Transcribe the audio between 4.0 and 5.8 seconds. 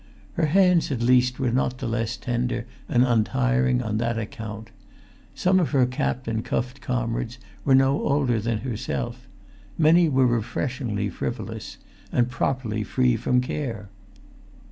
account. Some of